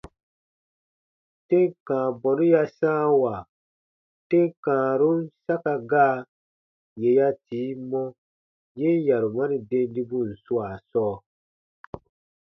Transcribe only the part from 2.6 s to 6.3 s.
sãawa tem kãarun saka gaa